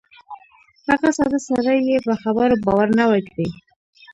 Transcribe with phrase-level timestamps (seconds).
[0.87, 3.49] هغه ساده سړي یې په خبرو باور نه وای کړی.